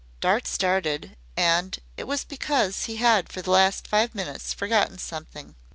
[0.19, 5.53] Dart started and it was because he had for the last five minutes forgotten something.